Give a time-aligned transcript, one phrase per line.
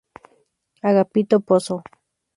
[0.89, 1.75] Agapito Pozo.